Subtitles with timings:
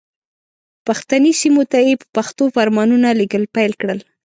[0.87, 3.99] پښتني سیمو ته یې په پښتو فرمانونه لېږل پیل کړل.